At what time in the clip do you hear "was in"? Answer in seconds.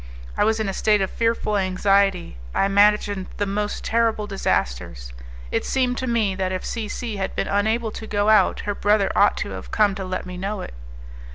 0.43-0.67